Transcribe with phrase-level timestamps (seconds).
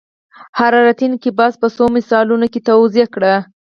[0.59, 3.35] حرارتي انقباض په څو مثالونو کې توضیح کړئ.